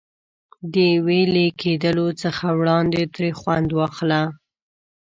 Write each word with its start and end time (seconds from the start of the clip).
د 0.73 0.75
وېلې 1.05 1.47
کېدلو 1.61 2.07
څخه 2.21 2.45
وړاندې 2.59 3.01
ترې 3.13 3.29
خوند 3.39 3.69
واخله. 3.77 4.21